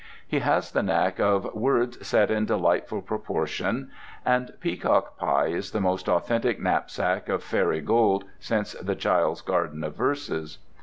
[0.27, 3.91] He has the knack of "words set in delightful proportion";
[4.25, 9.83] and "Peacock Pie" is the most authentic knapsack of fairy gold since the "Child's Garden
[9.83, 10.57] of Verses."